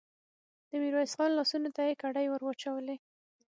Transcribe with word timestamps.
د 0.69 0.71
ميرويس 0.81 1.13
خان 1.17 1.31
لاسونو 1.37 1.69
ته 1.75 1.81
يې 1.87 1.93
کړۍ 2.03 2.25
ور 2.29 2.41
واچولې. 2.45 2.95